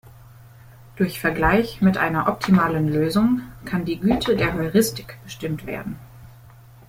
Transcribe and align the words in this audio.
Durch 0.95 1.19
Vergleich 1.19 1.79
mit 1.83 1.95
einer 1.95 2.27
optimalen 2.27 2.87
Lösung 2.87 3.41
kann 3.65 3.85
die 3.85 3.99
Güte 3.99 4.35
der 4.35 4.55
Heuristik 4.55 5.19
bestimmt 5.23 5.67
werden. 5.67 5.95